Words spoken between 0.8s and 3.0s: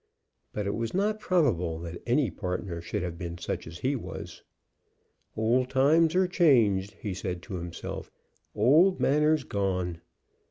not probable that any partner